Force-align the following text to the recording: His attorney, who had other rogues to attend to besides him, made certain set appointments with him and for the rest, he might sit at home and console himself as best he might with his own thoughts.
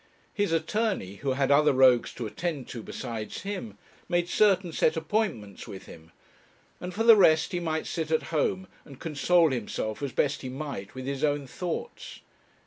His 0.33 0.51
attorney, 0.51 1.17
who 1.17 1.33
had 1.33 1.51
other 1.51 1.73
rogues 1.73 2.11
to 2.15 2.25
attend 2.25 2.67
to 2.69 2.81
besides 2.81 3.41
him, 3.43 3.77
made 4.09 4.27
certain 4.27 4.71
set 4.71 4.97
appointments 4.97 5.67
with 5.67 5.85
him 5.85 6.11
and 6.79 6.91
for 6.91 7.03
the 7.03 7.15
rest, 7.15 7.51
he 7.51 7.59
might 7.59 7.85
sit 7.85 8.09
at 8.09 8.23
home 8.33 8.67
and 8.83 8.99
console 8.99 9.51
himself 9.51 10.01
as 10.01 10.11
best 10.11 10.41
he 10.41 10.49
might 10.49 10.95
with 10.95 11.05
his 11.05 11.23
own 11.23 11.45
thoughts. 11.45 12.21